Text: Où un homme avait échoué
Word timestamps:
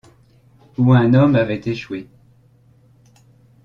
Où 0.79 0.93
un 0.93 1.13
homme 1.13 1.35
avait 1.35 1.61
échoué 1.63 2.09